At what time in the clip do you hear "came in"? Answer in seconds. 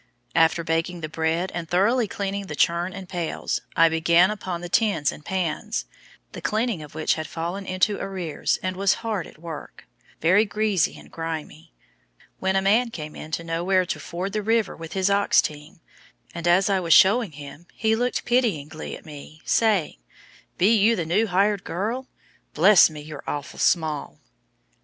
12.89-13.29